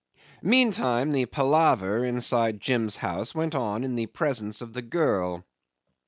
Meantime 0.41 1.11
the 1.11 1.27
palaver 1.27 2.03
inside 2.03 2.59
Jim's 2.59 2.95
house 2.95 3.35
went 3.35 3.53
on 3.53 3.83
in 3.83 3.93
the 3.93 4.07
presence 4.07 4.59
of 4.59 4.73
the 4.73 4.81
girl. 4.81 5.45